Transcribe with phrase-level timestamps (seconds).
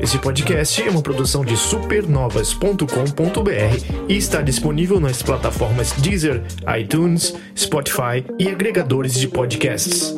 [0.00, 6.42] Esse podcast é uma produção de supernovas.com.br e está disponível nas plataformas Deezer,
[6.76, 10.16] iTunes, Spotify e agregadores de podcasts.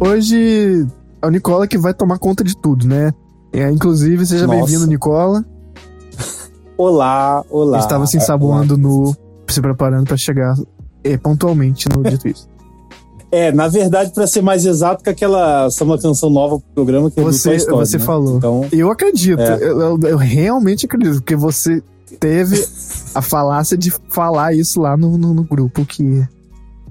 [0.00, 0.88] Hoje
[1.22, 3.12] é o Nicola que vai tomar conta de tudo, né?
[3.52, 5.44] É, inclusive, seja bem-vindo, Nicola.
[6.76, 7.78] Olá, olá.
[7.78, 9.14] Estava se ensaboando no.
[9.48, 10.54] se preparando para chegar
[11.02, 12.48] é, pontualmente no dito isso.
[13.32, 17.10] É, na verdade, para ser mais exato, que aquela é uma canção nova pro programa
[17.10, 18.04] que é do Você, Story, você né?
[18.04, 18.36] falou.
[18.36, 19.54] Então, Eu acredito, É.
[19.60, 21.82] eu, eu- eu realmente acredito, porque você
[22.20, 22.64] teve
[23.12, 26.22] a falácia de falar isso lá no, no, no grupo que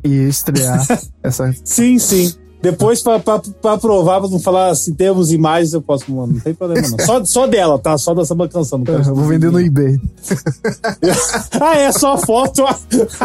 [0.04, 0.86] ia estrear
[1.24, 1.56] essa.
[1.64, 2.34] sim, sim.
[2.64, 6.10] Depois, pra, pra, pra provar, pra não falar se temos imagens, eu posso.
[6.10, 7.06] Mano, não tem problema, não.
[7.06, 7.98] Só, só dela, tá?
[7.98, 8.80] Só dessa uma canção.
[8.80, 10.00] Não quero vou vender no eBay.
[11.60, 12.64] ah, é só foto.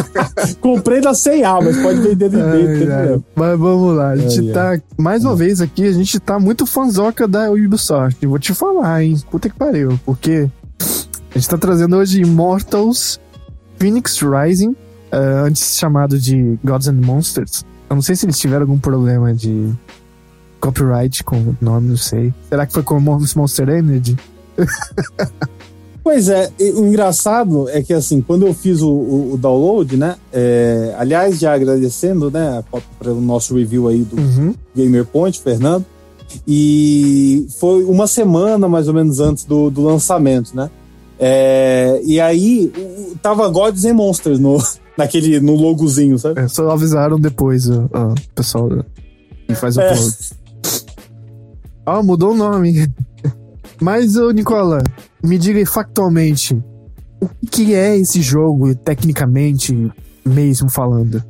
[0.61, 2.97] Comprei na C&A, mas pode vender no eBay, não tem Ai, ai.
[2.97, 3.25] problema.
[3.37, 4.85] Mas vamos lá, a gente Ai, tá.
[4.97, 8.27] Mais uma vez aqui, a gente tá muito fanzoca da Ubisoft.
[8.27, 9.23] Vou te falar, hein?
[9.31, 10.01] Puta que pariu.
[10.05, 10.51] Porque
[11.33, 13.21] a gente tá trazendo hoje Immortals
[13.79, 14.75] Phoenix Rising,
[15.13, 17.65] eh, antes chamado de Gods and Monsters.
[17.89, 19.73] Eu não sei se eles tiveram algum problema de
[20.61, 22.33] copyright com o nome, não sei.
[22.49, 24.17] Será que foi com o Monster Energy?
[26.03, 30.17] Pois é, o engraçado é que assim, quando eu fiz o, o- o download, né?
[30.33, 32.65] é, aliás, já agradecendo, né,
[32.99, 34.55] para o nosso review aí do Uhum.
[34.75, 35.85] Gamer Point, Fernando.
[36.47, 40.71] E foi uma semana mais ou menos antes do, do lançamento, né?
[41.19, 42.73] É, e aí
[43.21, 44.57] tava Gods and Monsters no,
[44.99, 46.41] naquele, no logozinho, sabe?
[46.41, 47.89] É, só avisaram depois o
[48.35, 48.69] pessoal
[49.47, 49.93] que faz o É.
[49.93, 50.17] upload.
[51.87, 52.93] Ó, mudou o nome.
[53.81, 54.83] Mas, ô Nicola,
[55.23, 56.61] me diga factualmente,
[57.23, 59.91] o que é esse jogo, tecnicamente,
[60.27, 61.23] mesmo falando?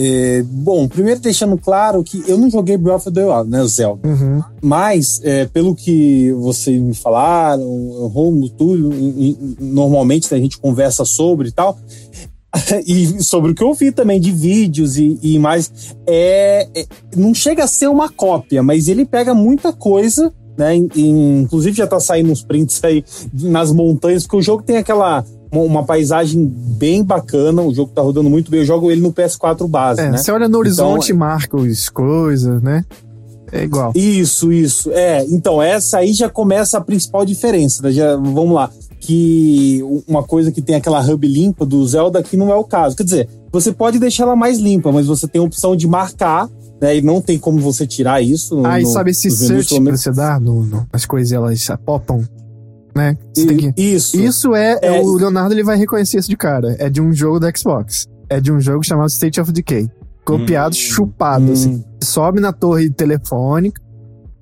[0.00, 4.06] É, bom, primeiro deixando claro que eu não joguei Breath of the Wild, né, Zelda.
[4.08, 4.40] Uhum.
[4.62, 7.64] Mas, é, pelo que vocês me falaram,
[8.06, 11.76] Romulo, tudo, e- e- normalmente né, a gente conversa sobre e tal,
[12.86, 15.70] e sobre o que eu vi também de vídeos e, e mais,
[16.06, 20.76] é, é- não chega a ser uma cópia, mas ele pega muita coisa, né?
[20.76, 24.76] em- em- inclusive já tá saindo uns prints aí nas montanhas, porque o jogo tem
[24.76, 29.12] aquela uma, paisagem bem bacana, o jogo tá rodando muito bem, eu jogo ele no
[29.12, 30.18] PS4 base, É, né?
[30.18, 32.84] você olha no horizonte e Então, marca as coisas, né?
[33.50, 33.92] É igual.
[33.94, 34.90] Isso, isso.
[34.92, 37.90] É, então essa aí já começa a principal diferença, né?
[37.92, 38.70] Já, vamos lá.
[39.00, 42.94] Que uma coisa que tem aquela hub limpa do Zelda aqui não é o caso.
[42.94, 46.46] Quer dizer, você pode deixar ela mais limpa, mas você tem a opção de marcar,
[46.78, 46.96] né?
[46.98, 48.54] E não tem como você tirar isso.
[48.56, 52.22] no- Ah, e sabe esse search que você dá no, no, as coisas, elas popam,
[52.98, 53.16] né?
[53.34, 53.80] Você tem que...
[53.82, 54.16] Isso.
[54.16, 56.76] Isso é, é, É, o Leonardo ele vai reconhecer isso de cara.
[56.78, 58.06] É de um jogo da Xbox.
[58.28, 59.88] É de um jogo chamado State of Decay.
[60.24, 60.78] Copiado, Hum.
[60.78, 61.84] chupado, Hum, assim.
[62.02, 63.80] Sobe na torre telefônica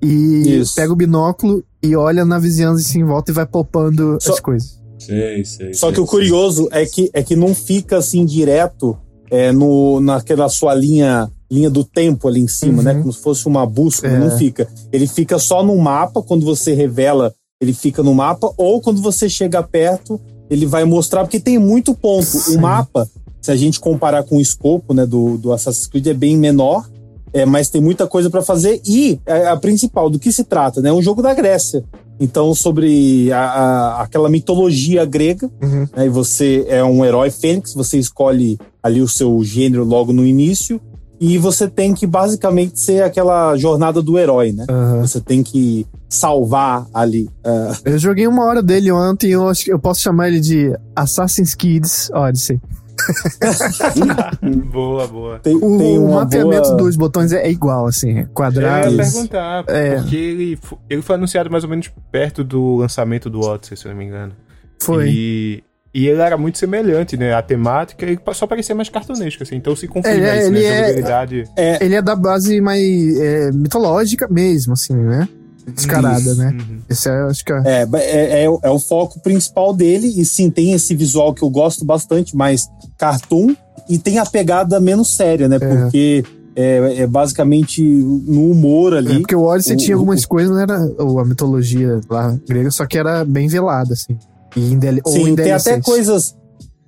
[0.01, 0.75] e Isso.
[0.75, 4.39] pega o binóculo e olha na vizinhança assim em volta e vai poupando Só- as
[4.39, 4.77] coisas.
[4.99, 5.73] Sei, sei.
[5.73, 6.11] Só sei, que o sei.
[6.11, 8.97] curioso é que, é que não fica assim direto
[9.31, 12.83] é, no, naquela sua linha linha do tempo ali em cima, Uhum.
[12.83, 12.93] né?
[12.95, 14.19] Como se fosse uma bússola, É.
[14.19, 14.67] não fica.
[14.91, 19.27] Ele fica só no mapa, quando você revela, ele fica no mapa, ou quando você
[19.29, 20.19] chega perto,
[20.49, 22.25] ele vai mostrar, porque tem muito ponto.
[22.25, 22.57] Sim.
[22.57, 23.09] O mapa,
[23.41, 26.87] se a gente comparar com o escopo né, do, do Assassin's Creed, é bem menor,
[27.33, 28.79] é, mas tem muita coisa para fazer.
[28.85, 30.81] E é, a principal, do que se trata?
[30.81, 30.89] né?
[30.89, 31.83] É um jogo da Grécia.
[32.19, 35.87] Então, sobre a- a- aquela mitologia grega, Uhum.
[35.95, 40.25] né, e você é um herói fênix, você escolhe ali o seu gênero logo no
[40.25, 40.79] início,
[41.19, 44.65] e você tem que basicamente ser aquela jornada do herói, né?
[44.69, 45.01] Aham.
[45.01, 47.29] Você tem que salvar ali.
[47.43, 50.71] ah, Eu joguei uma hora dele ontem eu acho que eu posso chamar ele de
[50.95, 52.59] Assassin's Kids Odyssey.
[54.71, 55.39] Boa, boa.
[55.39, 56.77] tem, O, tem o mapeamento boa...
[56.77, 58.89] dos botões é, é igual, assim, é Eu quadrado.
[58.93, 59.13] ia Isso.
[59.13, 59.95] perguntar, É.
[60.01, 63.91] porque ele, ele foi anunciado mais ou menos perto do lançamento do Odyssey, se eu
[63.91, 64.33] não me engano.
[64.81, 65.09] Foi.
[65.09, 67.33] E, e ele era muito semelhante, né?
[67.33, 69.55] A temática, ele só parecia mais cartunesco, assim.
[69.55, 70.65] Então se confirma É, isso, ele né?
[70.65, 71.43] é- Jogabilidade.
[71.55, 75.27] É, Ele é da base mais é, mitológica mesmo, assim, né?
[75.73, 76.35] Descarada, Isso.
[76.37, 76.55] né?
[76.57, 76.79] Uhum.
[76.89, 77.61] Esse é, acho que é.
[77.65, 81.43] é, é, é o- é o foco principal dele, e sim, tem esse visual que
[81.43, 82.67] eu gosto bastante, mais
[82.97, 83.53] cartoon,
[83.89, 85.59] e tem a pegada menos séria, né?
[85.59, 86.23] Porque
[86.55, 89.11] é, é basicamente no humor ali.
[89.17, 92.35] É, porque o Odyssey o- tinha o- algumas coisas, não era ou a mitologia lá
[92.47, 94.17] grega, só que era bem velada, assim.
[94.57, 94.75] E
[95.05, 96.35] Sim, tem até coisas.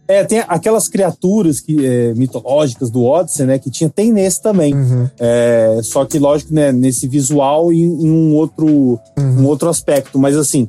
[0.07, 3.59] É, tem aquelas criaturas que, é, mitológicas do Odyssey, né?
[3.59, 4.73] Que tinha, tem nesse também.
[4.73, 9.41] Uhum, É, só que, lógico, né, nesse visual e em um outro, uhum.
[9.41, 10.17] um outro aspecto.
[10.17, 10.67] Mas assim,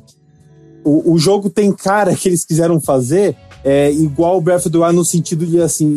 [0.83, 4.77] o, o jogo tem cara que eles quiseram fazer é igual o Breath of the
[4.77, 5.87] Wild no sentido de assim,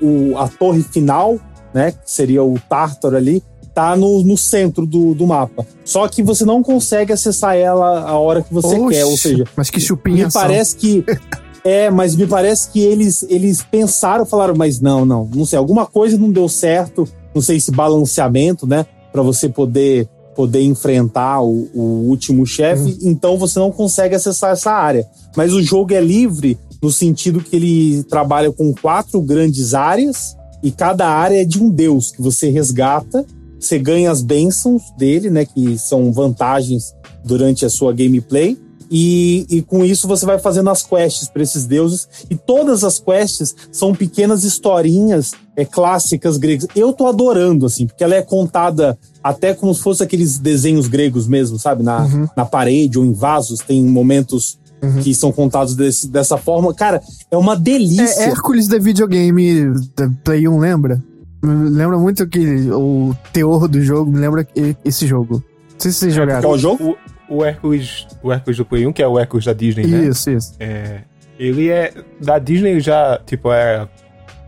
[0.00, 1.38] o, o a torre final,
[1.72, 3.42] né, que seria o Tartar ali,
[3.74, 5.66] tá no, no centro do, do mapa.
[5.84, 9.44] Só que você não consegue acessar ela a hora que você Oxe, quer, ou seja,
[9.56, 11.04] Mas que chupinha me parece que
[11.64, 15.86] é, mas me parece que eles eles pensaram, falaram, mas não, não, não sei, alguma
[15.86, 21.68] coisa não deu certo, não sei se balanceamento, né, Pra você poder poder enfrentar o,
[21.72, 25.06] o último chefe, então você não consegue acessar essa área.
[25.36, 30.70] Mas o jogo é livre no sentido que ele trabalha com quatro grandes áreas e
[30.70, 33.24] cada área é de um deus que você resgata,
[33.66, 36.94] você ganha as bênçãos dele, né, que são vantagens
[37.24, 38.58] durante a sua gameplay.
[38.90, 42.06] E, e com isso você vai fazendo as quests para esses deuses.
[42.30, 46.68] E todas as quests são pequenas historinhas é, clássicas gregas.
[46.76, 51.26] Eu tô adorando, assim, porque ela é contada até como se fosse aqueles desenhos gregos
[51.26, 51.82] mesmo, sabe?
[51.82, 52.06] Na,
[52.36, 54.58] na parede ou em vasos, tem momentos
[55.02, 56.74] que são contados desse, dessa forma.
[56.74, 57.00] Cara,
[57.30, 58.22] é uma delícia.
[58.22, 61.02] É Hércules da videogame da Play 1, lembra?
[61.44, 65.42] Me Lembra muito que o teor do jogo, me lembra que- esse jogo.
[65.72, 66.42] Não sei se vocês jogaram.
[66.42, 66.96] Qual jogo?
[67.28, 70.04] O, o Hércules, o Hércules do Play 1, que é o Hércules da Disney, né?
[70.06, 70.54] Isso, isso.
[70.60, 71.00] É,
[71.38, 71.92] ele é.
[72.20, 73.88] Da Disney já, tipo, era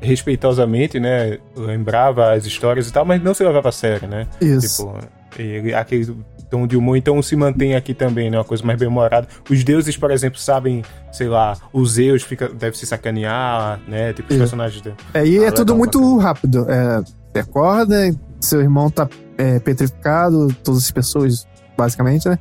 [0.01, 1.39] respeitosamente, né?
[1.57, 4.27] Lembrava as histórias e tal, mas não se levava a sério, né?
[4.41, 4.87] Isso.
[4.87, 4.99] Tipo,
[5.43, 6.15] ele, aquele
[6.51, 8.39] tom de humor, então se mantém aqui também, né?
[8.39, 9.27] Uma coisa mais bem-humorada.
[9.51, 14.13] Os deuses, por exemplo, sabem, sei lá, o Zeus fica, deve se sacanear, né?
[14.13, 14.97] Tipo, os personagens dele.
[15.15, 16.23] É, e Ah, é tudo muito bacana.
[16.23, 16.67] rápido.
[16.71, 17.01] É,
[17.33, 21.47] você acorda, seu irmão tá é, petrificado, todas as pessoas,
[21.77, 22.39] basicamente, né?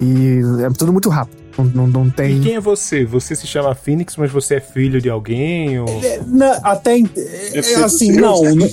[0.00, 1.36] E é tudo muito rápido.
[1.58, 2.40] Não, não, não E tem.
[2.42, 3.04] quem é você?
[3.06, 5.78] Você se chama Phoenix, mas você é filho de alguém?
[5.80, 5.88] Ou...
[6.04, 8.42] É, na- até em- Deve é, assim, não.
[8.42, 8.66] né?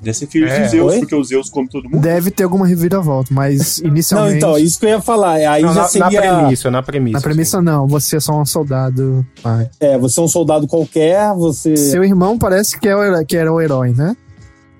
[0.00, 0.98] Não- Deve ser filho É, de Zeus, oi?
[1.00, 2.00] porque o Zeus come todo mundo.
[2.00, 4.36] Deve ter alguma reviravolta, mas Não, inicialmente.
[4.38, 5.34] então, isso que eu ia falar.
[5.34, 6.04] Aí Não, já na, seria.
[6.10, 7.18] na premissa, na premissa.
[7.18, 9.24] Na premissa, não, você é só um soldado.
[9.44, 9.68] Ai.
[9.78, 11.76] É, você é um soldado qualquer, você.
[11.76, 14.16] Seu irmão parece que, é o herói- que era o herói, né?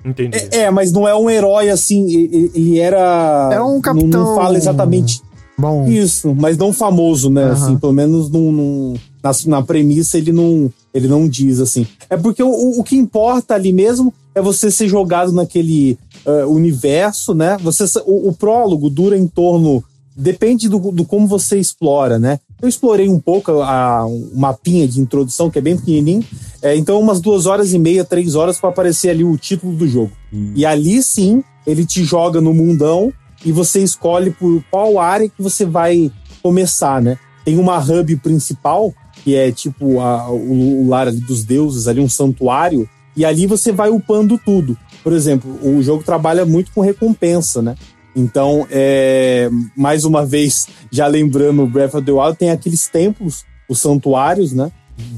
[0.02, 0.10] assim.
[0.10, 0.38] Entendi.
[0.52, 2.10] É, é, mas não é um herói assim.
[2.10, 3.50] Ele, ele era.
[3.52, 5.20] É um não- capitão- Não, fala exatamente
[5.58, 7.42] Bom, isso, mas não famoso, né?
[7.44, 7.52] Aham.
[7.52, 11.86] Assim, pelo menos num, num- na, na premissa ele não, ele não diz assim.
[12.08, 16.44] É porque o, o- o que importa ali mesmo é você ser jogado naquele eh,
[16.44, 17.56] universo, né?
[17.62, 19.82] Você, o, o prólogo dura em torno.
[20.16, 22.40] Depende do, do como você explora, né?
[22.60, 26.22] Eu explorei um pouco a, um mapinha de introdução, que é bem pequenininho.
[26.60, 29.86] É, então, umas duas horas e meia, três horas para aparecer ali o título do
[29.88, 30.12] jogo.
[30.54, 33.12] E ali sim, ele te joga no mundão
[33.44, 36.12] e você escolhe por qual área que você vai
[36.42, 37.16] começar, né?
[37.44, 38.92] Tem uma hub principal,
[39.24, 42.86] que é tipo a- o, o lar dos deuses, ali um santuário,
[43.16, 44.76] e ali você vai upando tudo.
[45.02, 47.74] Por exemplo, o jogo trabalha muito com recompensa, né?
[48.14, 53.78] Então, é, mais uma vez, já lembrando Breath of the Wild, tem aqueles templos, os
[53.78, 54.70] santuários, né?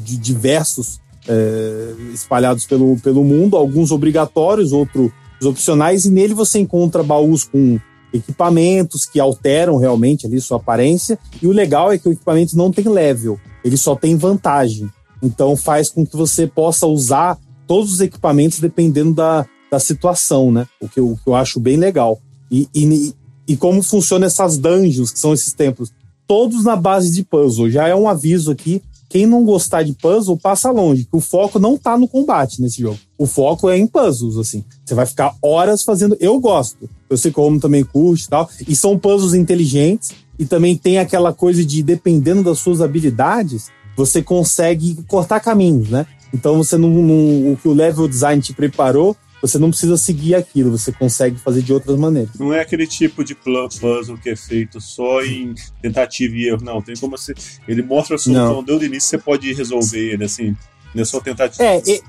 [0.04, 5.10] De diversos é, espalhados pelo, pelo mundo, alguns obrigatórios, outros
[5.42, 7.78] opcionais, e nele você encontra baús com
[8.12, 11.18] equipamentos que alteram realmente ali sua aparência.
[11.40, 14.88] E o legal é que o equipamento não tem level, ele só tem vantagem.
[15.22, 20.66] Então faz com que você possa usar todos os equipamentos dependendo da, da situação, né?
[20.80, 22.20] O que, eu, o que eu acho bem legal.
[22.50, 23.14] E, e,
[23.48, 25.92] e como funcionam essas dungeons, que são esses templos?
[26.26, 27.70] Todos na base de puzzle.
[27.70, 28.82] Já é um aviso aqui.
[29.08, 32.80] Quem não gostar de puzzle, passa longe, que o foco não tá no combate nesse
[32.80, 32.98] jogo.
[33.18, 34.64] O foco é em puzzles, assim.
[34.82, 36.16] Você vai ficar horas fazendo.
[36.18, 36.88] Eu gosto.
[37.10, 38.48] Eu sei que o Romo também curte e tal.
[38.66, 40.12] E são puzzles inteligentes.
[40.38, 46.06] E também tem aquela coisa de, dependendo das suas habilidades, você consegue cortar caminhos, né?
[46.32, 50.34] Então você não, não- o que o level design te preparou, você não precisa seguir
[50.36, 52.30] aquilo, você consegue fazer de outras maneiras.
[52.38, 56.80] Não é aquele tipo de puzzle que é feito só em tentativa e erro, não.
[56.80, 57.34] Tem como você.
[57.66, 58.62] Ele mostra a solução Não.
[58.62, 60.56] desde o início, você pode resolver ele, assim.
[60.94, 61.62] Não é só tentativa.
[61.64, 62.00] É, e-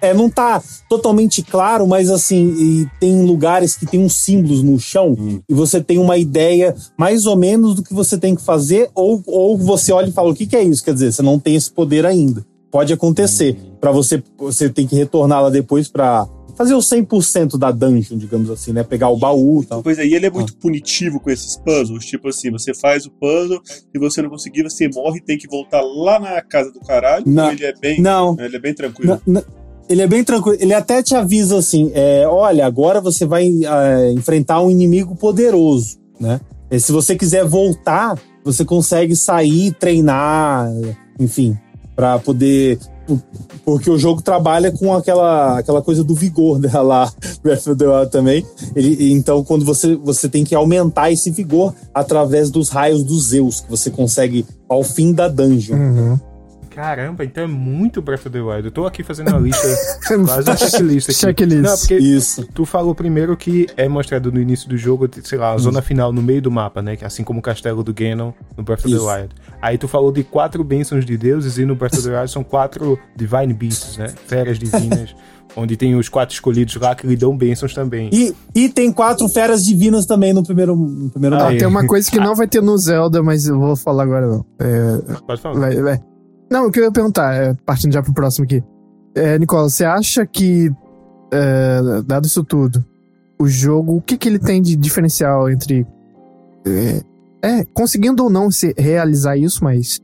[0.00, 4.78] é, não tá totalmente claro, mas assim, e tem lugares que tem uns símbolos no
[4.78, 5.40] chão Hum.
[5.48, 9.22] e você tem uma ideia mais ou menos do que você tem que fazer, ou,
[9.26, 10.84] ou você olha e fala: o que, que é isso?
[10.84, 12.44] Quer dizer, você não tem esse poder ainda.
[12.74, 13.56] Pode acontecer.
[13.80, 16.26] Pra você, você tem que retornar lá depois pra
[16.56, 18.82] fazer o 100% da dungeon, digamos assim, né?
[18.82, 19.80] Pegar o baú e tal.
[19.80, 22.04] Pois é, e ele é muito punitivo com esses puzzles.
[22.04, 23.60] Tipo assim, você faz o puzzle
[23.94, 27.22] e você não conseguir, você morre e tem que voltar lá na casa do caralho.
[27.24, 27.52] Não.
[27.52, 28.00] Ele é bem.
[28.00, 29.20] Não, Ele é bem tranquilo.
[29.24, 29.46] Na- na-
[29.88, 30.58] ele é bem tranquilo.
[30.60, 35.98] Ele até te avisa assim: é, olha, agora você vai é, enfrentar um inimigo poderoso,
[36.18, 36.40] né?
[36.72, 40.68] E se você quiser voltar, você consegue sair, treinar,
[41.20, 41.56] enfim,
[41.94, 42.78] pra poder.
[43.64, 47.86] Porque o jogo trabalha com aquela, aquela coisa do vigor dela lá, Breath of the
[47.86, 48.46] Wild também.
[48.74, 53.60] Ele, então, quando você, você tem que aumentar esse vigor através dos raios dos Zeus,
[53.60, 55.76] que você consegue ao fim da dungeon.
[55.76, 56.20] Uhum.
[56.74, 58.64] Caramba, então é muito Breath of the Wild.
[58.66, 59.66] Eu tô aqui fazendo uma lista,
[60.26, 61.18] quase uma checklist aqui.
[61.18, 61.62] Checklist.
[61.62, 62.48] Não, porque Isso.
[62.52, 66.12] tu falou primeiro que é mostrado no início do jogo, sei lá, a zona final
[66.12, 66.96] no meio do mapa, né?
[66.96, 69.06] Que Assim como o castelo do Ganon no Breath of Isso.
[69.06, 69.34] the Wild.
[69.62, 72.42] Aí tu falou de quatro bênçãos de deuses e no Breath of the Wild são
[72.42, 74.08] quatro Divine Beasts, né?
[74.26, 75.14] Feras divinas,
[75.56, 78.10] onde tem os quatro escolhidos lá que lhe dão bênçãos também.
[78.12, 81.48] E, e tem quatro feras divinas também no primeiro, no primeiro Ah.
[81.56, 84.44] Tem uma coisa que não vai ter no Zelda, mas eu vou falar agora não.
[84.58, 85.60] É, Pode falar.
[85.60, 86.00] vai, vai.
[86.50, 88.62] Não, o que eu ia perguntar, é, partindo já pro próximo aqui.
[89.14, 90.70] É, Nicola, você acha que,
[91.32, 92.84] é, dado isso tudo,
[93.38, 95.86] o jogo, o que, que ele tem de diferencial entre.
[96.66, 97.02] É,
[97.42, 100.00] é, conseguindo ou não se realizar isso, mas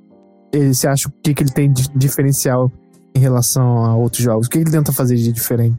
[0.52, 2.70] ele, você acha o que, que ele tem de diferencial
[3.14, 4.46] em relação a outros jogos?
[4.46, 5.78] O que ele tenta fazer de diferente?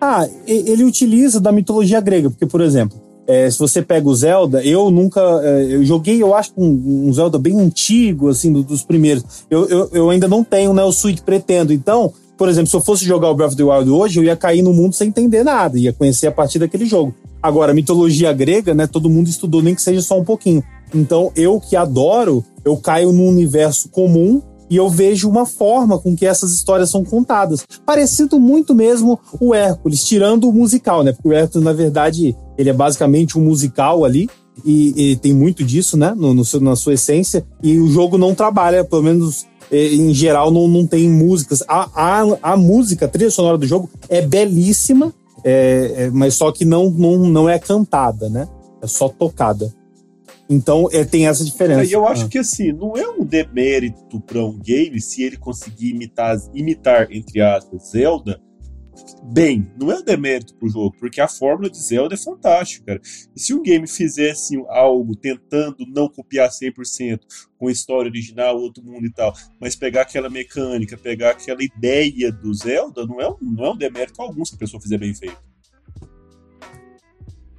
[0.00, 4.62] Ah, ele utiliza da mitologia grega, porque, por exemplo, é, se você pega o Zelda,
[4.64, 5.20] eu nunca.
[5.42, 9.24] é, eu joguei, eu acho, um, um Zelda bem antigo, assim, do- dos primeiros.
[9.50, 11.72] Eu, eu, eu ainda não tenho, né, o Switch pretendo.
[11.72, 14.36] Então, por exemplo, se eu fosse jogar o Breath of the Wild hoje, eu ia
[14.36, 17.14] cair no mundo sem entender nada, ia conhecer a partir daquele jogo.
[17.42, 20.62] Agora, mitologia grega, né, todo mundo estudou, nem que seja só um pouquinho.
[20.94, 26.16] Então, eu que adoro, eu caio num universo comum e eu vejo uma forma com
[26.16, 27.64] que essas histórias são contadas.
[27.84, 31.12] Parecido muito mesmo o Hércules, tirando o musical, né?
[31.12, 34.28] Porque o Hércules, na verdade, ele é basicamente um musical ali.
[34.64, 36.14] E, e tem muito disso, né?
[36.16, 37.46] No, no seu- na sua essência.
[37.62, 41.62] E o jogo não trabalha, pelo menos eh, em geral, não, não tem músicas.
[41.68, 45.12] A, a, a música, a trilha sonora do jogo é belíssima,
[45.44, 48.48] é, é, mas só que não, não, não é cantada, né?
[48.80, 49.70] É só tocada.
[50.48, 51.84] Então é, tem essa diferença.
[51.84, 52.28] E eu acho Ah.
[52.28, 57.40] que assim, não é um demérito para um game se ele conseguir imitar, imitar, entre
[57.42, 58.40] aspas, Zelda
[59.24, 59.70] bem.
[59.78, 63.00] Não é um demérito pro jogo, porque a fórmula de Zelda é fantástica, cara.
[63.34, 67.20] E se um game fizesse algo tentando não copiar 100%
[67.58, 72.30] com a história original, outro mundo e tal, mas pegar aquela mecânica, pegar aquela ideia
[72.30, 75.14] do Zelda, não é um, não é um demérito algum se a pessoa fizer bem
[75.14, 75.38] feito.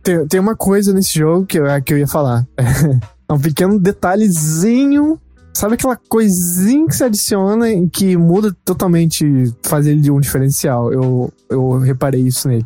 [0.03, 2.47] Tem, tem uma coisa nesse jogo que eu, que eu ia falar.
[3.29, 5.19] É um pequeno detalhezinho.
[5.57, 9.25] Sabe aquela coisinha que se adiciona e que muda totalmente,
[9.63, 10.93] faz ele de um diferencial?
[10.93, 12.63] Eu, eu reparei isso nele.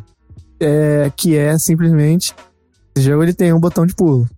[0.60, 2.34] É, que é simplesmente.
[2.94, 4.28] Esse jogo ele tem um botão de pulo.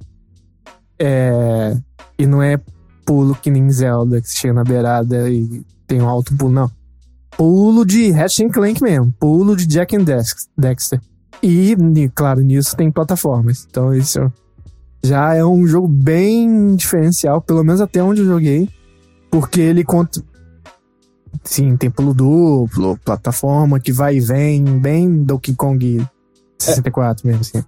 [0.97, 1.77] É,
[2.17, 2.57] e não é
[3.05, 6.71] pulo que nem Zelda, que você chega na beirada e tem um alto pulo, não.
[7.37, 9.13] Pulo de Ratchet Clank mesmo.
[9.19, 11.01] Pulo de Jack and Dex- Dexter.
[11.43, 11.75] E,
[12.15, 13.67] claro, nisso tem plataformas.
[13.69, 14.33] Então isso
[15.05, 18.69] já é um jogo bem diferencial, pelo menos até onde eu joguei.
[19.31, 20.23] Porque ele conta.
[21.45, 26.05] Sim, tem pulo duplo, plataforma que vai e vem, bem Donkey Kong
[26.59, 27.63] 64 mesmo, assim.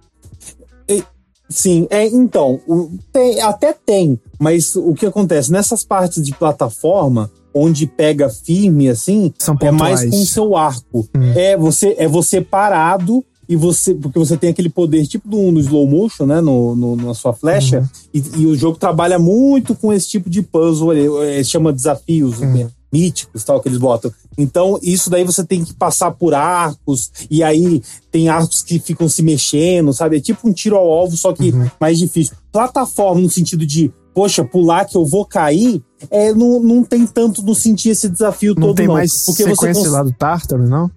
[1.49, 5.49] Sim, é, então, o- tem- até tem, mas o que acontece?
[5.49, 11.07] Nessas partes de plataforma, onde pega firme, assim, São é mais com o seu arco.
[11.15, 11.31] Hum.
[11.35, 13.93] É você é você parado e você.
[13.93, 16.41] Porque você tem aquele poder tipo do, no slow motion, né?
[16.41, 17.79] No, no- na sua flecha.
[17.79, 17.87] Uhum.
[18.13, 22.53] E, e o jogo trabalha muito com esse tipo de puzzle é, chama desafios Uhum.
[22.53, 24.11] né, míticos, tal, que eles botam.
[24.37, 29.09] Então, isso daí você tem que passar por arcos, e aí tem arcos que ficam
[29.09, 30.17] se mexendo, sabe?
[30.17, 31.67] É tipo um tiro ao alvo, só que Uhum.
[31.81, 32.35] mais difícil.
[32.51, 37.41] Plataforma, no sentido de, poxa, pular que eu vou cair, é, não, não tem tanto
[37.41, 38.93] no sentir esse desafio Não todo, tem não.
[38.93, 40.89] mais porque você sequência cons- lá do Tártaro, não?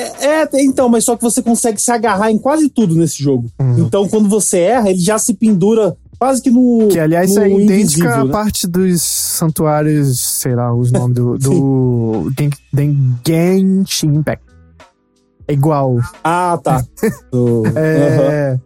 [0.00, 3.50] É, é, então, mas só que você consegue se agarrar em quase tudo nesse jogo.
[3.58, 3.80] Uhum.
[3.80, 6.88] Então, quando você erra, ele já se pendura quase que no.
[6.88, 8.30] Que, aliás, no é idêntica à né?
[8.30, 12.32] parte dos santuários, sei lá, os nomes do, do
[13.26, 14.44] Genshin Impact.
[15.46, 15.96] É igual.
[16.22, 16.84] Ah, tá.
[17.32, 17.64] Do-.
[17.74, 18.58] É.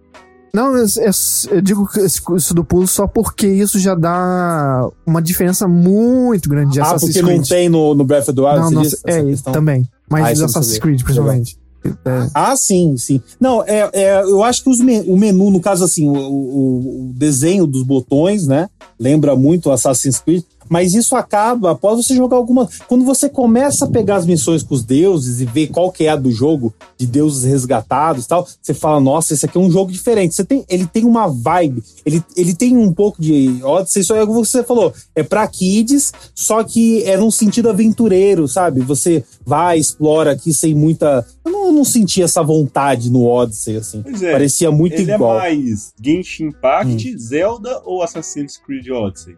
[0.55, 1.89] Não, eu, eu- digo
[2.37, 7.15] isso do pulo só porque isso já dá uma diferença muito grande de Ah, Assassin's
[7.15, 7.39] porque Creed.
[7.41, 8.61] não tem no, no Breath of the Wild?
[8.61, 9.53] Não, não, é, questão?
[9.53, 9.89] também.
[10.21, 10.79] Mas Ah, Assassin's.
[10.79, 11.59] Creed, principalmente.
[11.85, 12.29] É.
[12.33, 13.21] Ah, sim, sim.
[13.41, 17.09] Não, é, é, eu acho que os me- o menu, no caso assim, o, o-
[17.09, 18.69] o desenho dos botões, né?
[19.01, 22.69] Lembra muito o Assassin's Creed, mas isso acaba após você jogar alguma.
[22.87, 26.11] Quando você começa a pegar as missões com os deuses e ver qual que é
[26.11, 29.71] a do jogo, de deuses resgatados e tal, você fala, nossa, esse aqui é um
[29.71, 30.35] jogo diferente.
[30.35, 34.23] Você tem, ele tem uma vibe, ele, ele tem um pouco de Odyssey, isso é
[34.23, 34.93] o que você falou.
[35.15, 38.81] É pra kids, só que é num sentido aventureiro, sabe?
[38.81, 41.27] Você vai, explora aqui sem muita.
[41.45, 44.03] Eu não, não senti essa vontade no Odyssey, assim.
[44.03, 44.33] Pois é.
[44.33, 45.37] Parecia muito Ele igual.
[45.37, 45.41] Hum.
[45.41, 49.37] é mais Genshin Impact, Zelda ou Assassin's Creed Odyssey?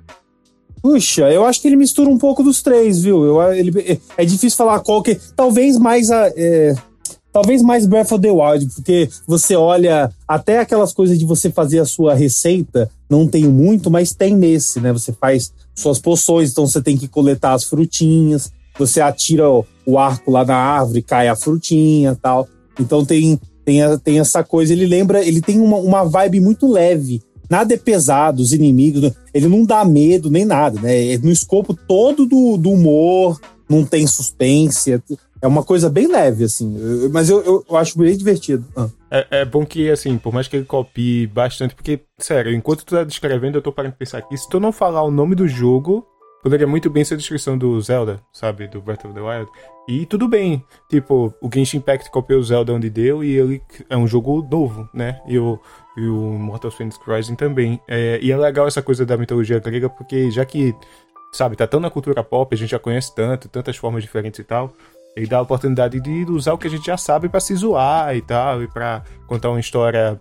[0.85, 3.25] Puxa, eu acho que ele mistura um pouco dos três, viu?
[3.25, 5.19] Eu, ele, é, é difícil falar qual que.
[5.35, 6.31] Talvez mais a.
[6.37, 6.75] é,
[7.33, 11.79] talvez mais Breath of the Wild, porque você olha até aquelas coisas de você fazer
[11.79, 14.93] a sua receita, não tem muito, mas tem nesse, né?
[14.93, 18.53] Você faz suas poções, então você tem que coletar as frutinhas.
[18.79, 22.47] Você atira o, o arco lá na árvore, cai a frutinha tal.
[22.79, 24.75] Então tem, tem, tem essa coisa.
[24.75, 27.23] Ele lembra, ele tem uma, uma vibe muito leve.
[27.49, 29.13] Nada é pesado, os inimigos.
[29.33, 31.13] Ele não dá medo nem nada, né?
[31.15, 34.93] É no escopo todo do, do humor, não tem suspense.
[34.93, 35.01] É,
[35.43, 36.77] é uma coisa bem leve, assim.
[37.13, 38.65] Mas eu, eu, eu acho bem divertido.
[38.77, 38.89] Ah.
[39.11, 42.95] É, é, bom que, assim, por mais que ele copie bastante, porque, sério, enquanto tu
[42.95, 44.37] tá descrevendo, eu tô parando de pensar aqui.
[44.37, 46.05] Se tu não falar o nome do jogo,
[46.43, 48.67] poderia muito bem ser a descrição do Zelda, sabe?
[48.69, 49.51] Do Breath of the Wild.
[49.89, 50.65] E tudo bem.
[50.91, 54.89] Tipo, o Genshin Impact copiou o Zelda onde deu e ele é um jogo novo,
[54.93, 55.21] né?
[55.27, 55.61] E o,
[55.97, 57.81] e o Mortal Phoenix Rising também.
[57.89, 60.75] É, e é legal essa coisa da mitologia grega, porque já que,
[61.33, 64.45] sabe, tá tão na cultura pop, a gente já conhece tanto, tantas formas diferentes e
[64.45, 64.73] tal.
[65.17, 68.17] Ele dá a oportunidade de usar o que a gente já sabe para se zoar
[68.17, 70.21] e tal, e para contar uma história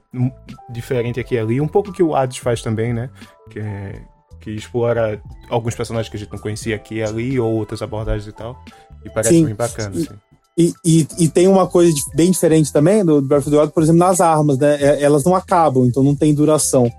[0.69, 1.59] diferente aqui e ali.
[1.59, 3.09] Um pouco que o Hades faz também, né?
[3.49, 4.01] Que, é,
[4.39, 8.27] que explora alguns personagens que a gente não conhecia aqui e ali, ou outras abordagens
[8.27, 8.63] e tal.
[9.03, 9.45] E parece Sim.
[9.45, 10.32] bem bacana, assim.
[10.57, 13.81] E, e, e, tem uma coisa bem diferente também do Breath of the Wild, por
[13.81, 14.77] exemplo, nas armas, né?
[14.79, 16.91] É, elas não acabam, então não tem duração.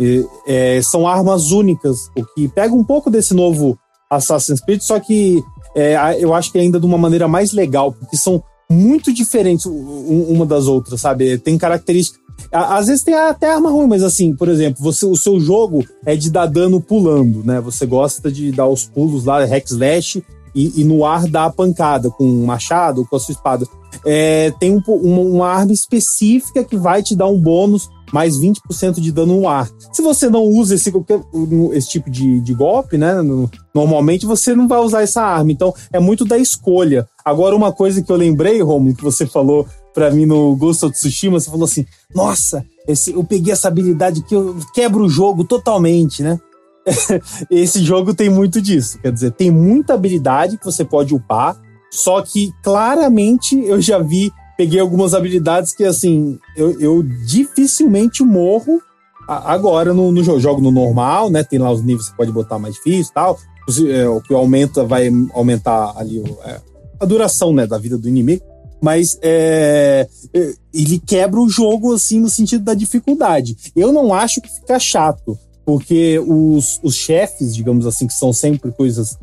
[0.00, 3.78] E, é, são armas únicas, o que pega um pouco desse novo
[4.10, 5.44] Assassin's Creed, só que
[5.76, 10.46] é, eu acho que ainda de uma maneira mais legal, porque são muito diferentes uma
[10.46, 11.36] das outras, sabe?
[11.38, 12.20] Tem características.
[12.50, 16.16] Às vezes tem até arma ruim, mas assim, por exemplo, você, o seu jogo é
[16.16, 17.60] de dar dano pulando, né?
[17.60, 21.50] Você gosta de dar os pulos lá, hack slash, e, e no ar dar a
[21.50, 23.66] pancada com um machado, com a sua espada.
[24.04, 29.00] É, tem um, uma, uma arma específica que vai te dar um bônus mais 20%
[29.00, 29.70] de dano no ar.
[29.92, 30.92] Se você não usa esse,
[31.72, 33.14] esse tipo de, de golpe, né?
[33.74, 35.50] Normalmente você não vai usar essa arma.
[35.50, 37.08] Então é muito da escolha.
[37.24, 40.94] Agora, uma coisa que eu lembrei, Romulo, que você falou para mim no Ghost of
[40.94, 45.44] Tsushima, você falou assim: nossa, esse, eu peguei essa habilidade que eu quebro o jogo
[45.44, 46.38] totalmente, né?
[47.50, 48.98] esse jogo tem muito disso.
[49.00, 51.56] Quer dizer, tem muita habilidade que você pode upar,
[51.90, 58.80] só que claramente eu já vi peguei algumas habilidades que, assim, eu, eu dificilmente morro
[59.26, 60.40] agora no, no jogo.
[60.40, 61.42] Jogo no normal, né?
[61.42, 63.38] Tem lá os níveis que você pode botar mais difícil e tal.
[63.90, 66.60] É, o que aumenta vai aumentar ali é,
[67.00, 68.44] a duração né, da vida do inimigo.
[68.80, 73.56] Mas é, é, ele quebra o jogo, assim, no sentido da dificuldade.
[73.76, 78.70] Eu não acho que fica chato, porque os, os chefes, digamos assim, que são sempre
[78.72, 79.18] coisas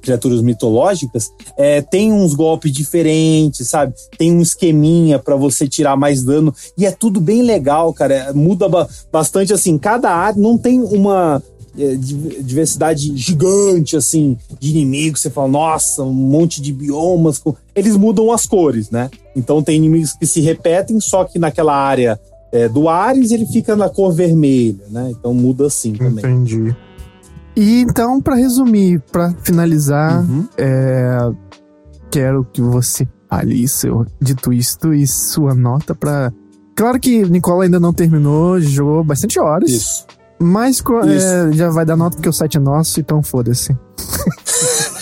[0.00, 3.94] criaturas mitológicas, é, tem uns golpes diferentes, sabe?
[4.16, 6.54] Tem um esqueminha para você tirar mais dano.
[6.78, 8.32] E é tudo bem legal, cara.
[8.32, 9.76] Muda ba bastante assim.
[9.76, 11.42] Cada área não tem uma
[11.78, 15.20] é, diversidade gigante, assim, de inimigos.
[15.20, 17.42] Você fala, nossa, um monte de biomas.
[17.74, 19.10] Eles mudam as cores, né?
[19.34, 22.20] Então tem inimigos que se repetem, só que naquela área
[22.52, 25.10] é, do Ares ele fica na cor vermelha, né?
[25.10, 26.24] Então muda assim também.
[26.24, 26.74] Entendi.
[27.56, 30.46] E então, para resumir, para finalizar, uhum.
[30.58, 31.30] é,
[32.10, 36.32] quero que você fale seu dito isto e sua nota para.
[36.74, 39.70] Claro que Nicola ainda não terminou, jogou bastante horas.
[39.70, 40.06] Isso.
[40.38, 43.74] Mas é, já vai dar nota porque o site é nosso, então foda-se.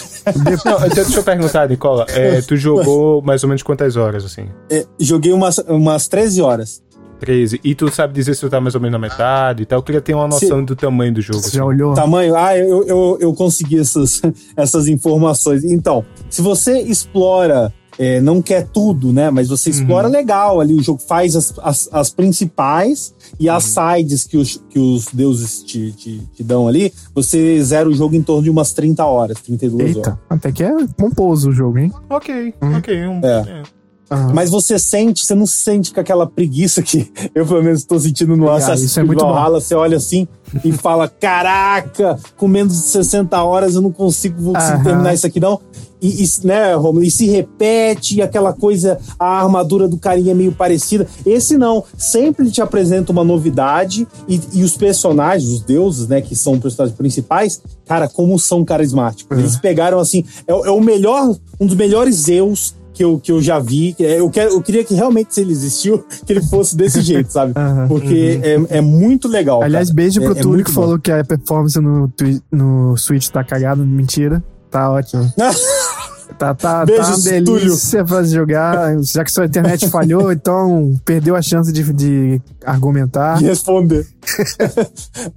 [0.64, 2.06] Não, deixa eu perguntar, Nicola.
[2.08, 4.48] É, tu jogou mais ou menos quantas horas, assim?
[4.70, 6.82] É, joguei umas, umas 13 horas.
[7.24, 7.60] 13.
[7.64, 9.78] E tu sabe dizer se tu tá mais ou menos na metade e tal.
[9.78, 10.66] Eu queria ter uma noção se...
[10.66, 11.40] do tamanho do jogo.
[11.40, 11.56] Você assim.
[11.56, 11.94] já olhou?
[11.94, 12.36] Tamanho?
[12.36, 14.20] Ah, eu, eu, eu consegui essas,
[14.56, 15.64] essas informações.
[15.64, 19.30] Então, se você explora é, não quer tudo, né?
[19.30, 19.76] Mas você uhum.
[19.76, 20.12] explora uhum.
[20.12, 20.74] legal ali.
[20.74, 23.54] O jogo faz as, as, as principais e uhum.
[23.54, 26.92] as sides que os, que os deuses te, te, te, dão ali.
[27.14, 30.18] Você zera o jogo em torno de umas 30 horas, 32 Eita, horas.
[30.28, 31.92] Até que é pomposo o jogo, hein?
[32.10, 32.76] Ok, uhum.
[32.76, 33.06] ok.
[33.06, 33.60] Um, é.
[33.60, 33.62] é.
[34.10, 34.34] Uhum.
[34.34, 38.36] Mas você sente, você não sente com aquela preguiça que eu pelo menos estou sentindo
[38.36, 39.60] no Assassin's Creed é Valhalla.
[39.60, 40.28] Você olha assim
[40.64, 44.82] e fala: Caraca, com menos de 60 horas eu não consigo, uhum.
[44.82, 45.60] terminar isso aqui, não.
[46.02, 50.52] E, e, né, Romulo, e se repete, aquela coisa, a armadura do carinha é meio
[50.52, 51.06] parecida.
[51.24, 56.36] Esse não, sempre te apresenta uma novidade e, e os personagens, os deuses, né, que
[56.36, 59.34] são os personagens principais, cara, como são carismáticos.
[59.34, 59.42] Uhum.
[59.42, 63.42] Eles pegaram assim, é, é o melhor, um dos melhores Zeus que eu, que eu
[63.42, 63.94] já vi.
[63.98, 67.30] É, eu, quero, eu queria que realmente, se ele existiu, que ele fosse desse jeito,
[67.30, 67.52] sabe?
[67.64, 68.66] Uhum, Porque uhum.
[68.68, 69.62] É, é muito legal.
[69.62, 69.96] Aliás, cara.
[69.96, 70.82] beijo pro é, é Túlio que bom.
[70.82, 72.12] falou que a performance no,
[72.52, 73.82] no Switch tá cagada.
[73.82, 74.42] Mentira.
[74.70, 75.32] Tá ótimo.
[76.38, 79.00] Tá, tá, Beijos, tá uma delícia pra jogar.
[79.02, 83.38] Já que sua internet falhou, então perdeu a chance de, de argumentar.
[83.38, 84.04] De responder.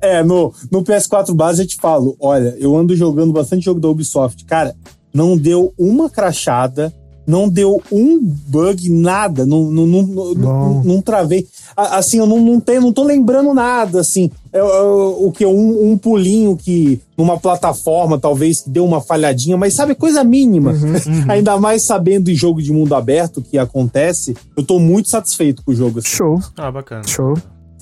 [0.01, 3.87] é, no, no PS4 base eu te falo: olha, eu ando jogando bastante jogo da
[3.87, 4.43] Ubisoft.
[4.45, 4.75] Cara,
[5.13, 6.91] não deu uma crachada
[7.27, 9.45] Não deu um bug, nada.
[9.45, 11.45] Não, não, não, não, não, travei.
[11.75, 14.31] Assim, eu não, não, tenho, não tô lembrando nada, assim.
[14.53, 15.45] É, é, o que?
[15.45, 20.73] Um, um pulinho que numa plataforma, talvez, que deu uma falhadinha, mas sabe, coisa mínima.
[21.27, 25.71] Ainda mais sabendo em jogo de mundo aberto que acontece, eu tô muito satisfeito com
[25.71, 25.99] o jogo.
[25.99, 26.07] Assim.
[26.07, 27.03] Show, Ah, bacana.
[27.05, 27.33] show.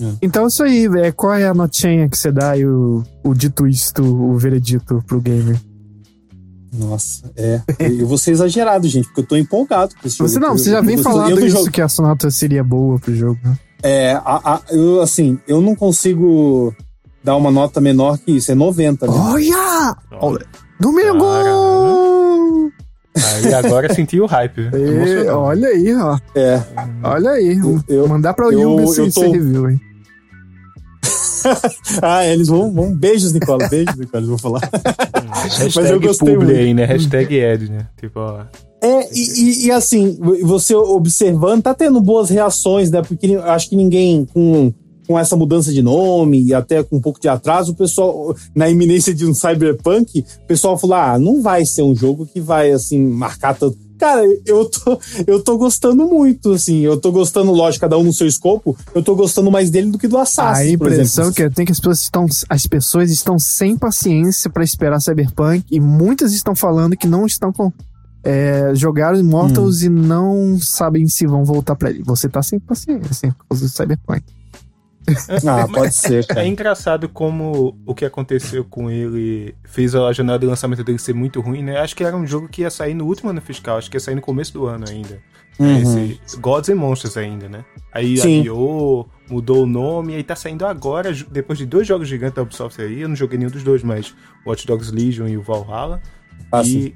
[0.02, 0.06] É.
[0.24, 1.14] Então é isso aí, velho.
[1.14, 5.22] Qual é a notinha que você dá e o, o dito isto, o veredito pro
[5.22, 5.58] gamer?
[6.78, 7.62] Nossa, é.
[7.80, 10.30] Eu vou ser exagerado, gente, porque eu tô empolgado com esse jogo.
[10.30, 13.40] Você não, você já vem falando isso que a sonata seria boa pro jogo.
[13.44, 13.58] né?
[13.84, 16.74] É, a, a- eu, assim, eu não consigo
[17.24, 19.14] dar uma nota menor que isso, é 90, né?
[19.16, 19.96] Olha!
[20.20, 20.46] Olha.
[20.80, 21.26] Domingo!
[23.16, 24.70] Aí agora senti o hype.
[24.76, 26.18] E, olha aí, ó.
[26.36, 26.62] É.
[27.04, 27.58] Olha aí.
[27.88, 29.80] Eu- Mandar pra eu- Yubi esse, tô- esse review, hein?
[32.02, 32.92] Ah, eles vão, vão.
[32.94, 33.68] Beijos, Nicola.
[33.70, 34.62] Beijos, Nicola, eu vou falar.
[35.46, 36.60] Hashtag Mas eu gostei publi muito.
[36.60, 36.86] aí, né?
[36.86, 37.88] Hashtag Ed, né?
[38.00, 38.42] Tipo, ó.
[38.82, 43.02] É, e, e- assim, você observando, tá tendo boas reações, né?
[43.02, 44.72] Porque acho que ninguém com,
[45.08, 48.70] com essa mudança de nome e até com um pouco de atraso, o pessoal, na
[48.70, 52.72] iminência de um cyberpunk, o pessoal falou: ah, não vai ser um jogo que vai,
[52.72, 53.78] assim, marcar tanto.
[53.98, 56.80] Cara, eu tô, eu tô gostando muito, assim.
[56.82, 58.78] Eu tô gostando, lógico, cada um no seu escopo.
[58.94, 61.64] Eu tô gostando mais dele do que do A Assassin, por impressão que eu tenho
[61.64, 66.34] é que as pessoas estão, as pessoas estão sem paciência pra esperar Cyberpunk e muitas
[66.34, 67.72] estão falando que não estão com.
[68.24, 69.86] É, jogaram Immortals Hum.
[69.86, 72.02] e não sabem se vão voltar pra ele.
[72.04, 74.24] Você tá sem paciência por causa do Cyberpunk.
[75.48, 76.44] Ah, pode ser, cara.
[76.44, 81.14] É engraçado como o que aconteceu com ele fez a janela de lançamento dele ser
[81.14, 81.78] muito ruim, né?
[81.80, 84.02] Acho que era um jogo que ia sair no último ano fiscal, acho que ia
[84.02, 85.20] sair no começo do ano ainda.
[85.58, 86.10] Uhum.
[86.26, 87.64] Esse Gods and Monsters ainda, né?
[87.94, 88.42] Aí Sim.
[88.42, 92.82] adiou, mudou o nome, aí tá saindo agora, depois de dois jogos gigantes da Ubisoft
[92.82, 94.14] aí, eu não joguei nenhum dos dois, mas
[94.46, 96.02] Watch Dogs Legion e o Valhalla.
[96.52, 96.94] Ah, sim.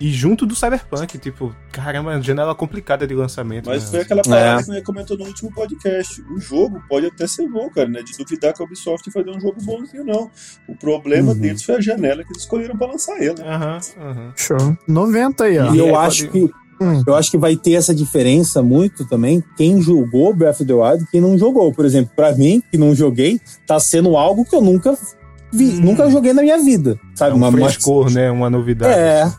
[0.00, 3.66] E, junto do Cyberpunk, tipo, caramba, janela complicada de lançamento.
[3.66, 3.88] Mas né?
[3.90, 4.64] foi aquela parada É.
[4.64, 6.20] que a gente comentou no último podcast.
[6.30, 8.02] O jogo pode até ser bom, cara, né?
[8.02, 10.30] De duvidar que a Ubisoft fazer um jogo bonzinho, não.
[10.68, 11.38] O problema Uhum.
[11.38, 13.40] deles foi a janela que eles escolheram pra lançar ele.
[13.42, 14.32] Aham, aham.
[14.36, 14.76] Show.
[14.86, 15.72] 90 aí, ó.
[15.74, 16.52] E eu É, acho pode- que
[17.06, 19.42] eu acho que vai ter essa diferença muito também.
[19.56, 21.72] Quem jogou Breath of the Wild e quem não jogou.
[21.72, 24.94] Por exemplo, pra mim, que não joguei, tá sendo algo que eu nunca
[25.50, 25.80] vi, Hum.
[25.80, 27.00] nunca joguei na minha vida.
[27.14, 27.32] É Sabe?
[27.32, 28.30] um Uma- uma- frescor, né?
[28.30, 28.92] Uma novidade.
[28.92, 29.32] É.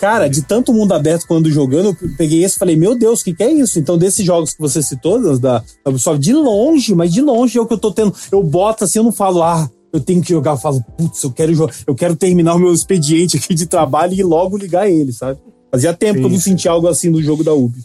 [0.00, 3.24] Cara, de tanto mundo aberto quando jogando, eu peguei esse e falei, meu Deus, o
[3.24, 3.78] que, que é isso?
[3.78, 7.66] Então, desses jogos que você citou, da Ubisoft, de longe, mas de longe é o
[7.66, 8.14] que eu tô tendo.
[8.32, 11.30] Eu boto assim, eu não falo, ah, eu tenho que jogar, eu falo, putz, eu
[11.30, 15.12] quero jogar, eu quero terminar o meu expediente aqui de trabalho e logo ligar ele,
[15.12, 15.38] sabe?
[15.70, 16.50] Fazia tempo que eu não Sim, sim.
[16.52, 17.84] sentia algo assim no jogo da Ubi.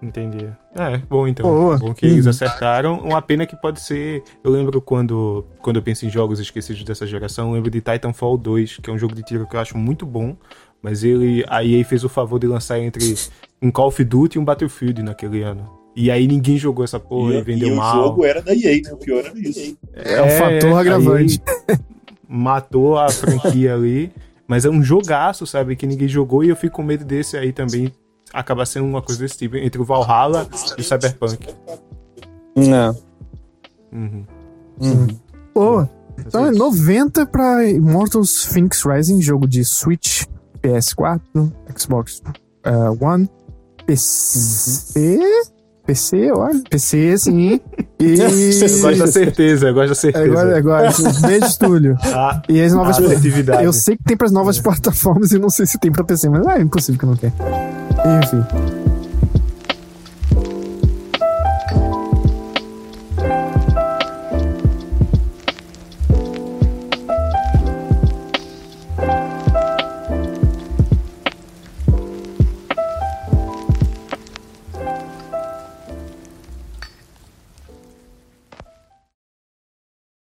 [0.00, 0.46] Entendi.
[0.76, 1.44] É, bom então.
[1.50, 1.76] Boa.
[1.76, 2.30] Bom que eles Uhum.
[2.30, 3.00] acertaram.
[3.00, 4.22] Uma pena que pode ser.
[4.44, 8.38] Eu lembro quando, quando eu penso em jogos esquecidos dessa geração, eu lembro de Titanfall
[8.38, 10.36] 2, que é um jogo de tiro que eu acho muito bom.
[10.82, 11.44] Mas ele.
[11.48, 13.14] A EA fez o favor de lançar entre
[13.60, 15.78] um Call of Duty e um Battlefield naquele ano.
[15.96, 18.04] E aí ninguém jogou essa porra e, e vendeu e o mal.
[18.04, 18.92] jogo era da EA, né?
[18.92, 19.76] O pior era isso.
[19.94, 21.42] É um fator aí agravante.
[22.28, 24.12] matou a franquia ali.
[24.46, 25.76] Mas é um jogaço, sabe?
[25.76, 27.92] Que ninguém jogou e eu fico com medo desse aí também
[28.32, 31.48] acabar sendo uma coisa desse tipo entre o Valhalla e o Cyberpunk.
[32.56, 32.94] É.
[33.92, 34.26] Uhum.
[35.54, 35.90] Boa.
[36.18, 40.24] Então é 90 pra Immortals Phoenix Rising, jogo de Switch,
[40.62, 41.20] PS4,
[41.76, 42.22] Xbox
[42.66, 43.28] uh, One,
[43.86, 45.20] PC.
[45.86, 46.62] PC, eu acho.
[46.64, 47.60] PC, sim.
[48.00, 48.16] E.
[48.16, 48.30] Eu
[48.80, 50.24] gosto da certeza, eu gosto da certeza.
[50.24, 50.88] Agora, agora,
[51.20, 51.98] beijo, Túlio.
[52.04, 52.96] A, E as novas.
[52.96, 53.64] a assertividade.
[53.64, 56.46] Eu sei que tem pras novas plataformas e não sei se tem pra PC, mas
[56.46, 57.32] ah, é impossível que não tenha.
[58.22, 58.44] Enfim.